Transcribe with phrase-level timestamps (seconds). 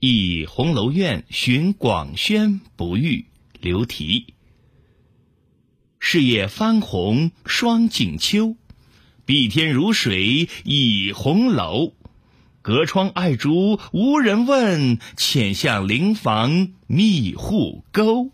[0.00, 3.26] 忆红楼院寻广宣不遇
[3.60, 4.34] 刘题
[5.98, 8.54] 事业翻红双景秋
[9.24, 11.94] 碧天如水倚红楼。
[12.62, 18.30] 隔窗爱竹无人问浅向邻房觅户钩